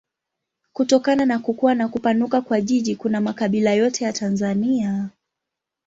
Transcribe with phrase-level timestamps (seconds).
[0.73, 5.09] Kutokana na kukua na kupanuka kwa jiji kuna makabila yote ya Tanzania.